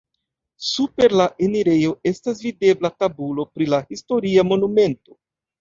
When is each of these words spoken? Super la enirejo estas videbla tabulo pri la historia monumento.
Super 0.67 1.13
la 1.21 1.27
enirejo 1.47 1.93
estas 2.13 2.41
videbla 2.45 2.93
tabulo 3.05 3.47
pri 3.53 3.71
la 3.75 3.83
historia 3.97 4.51
monumento. 4.55 5.19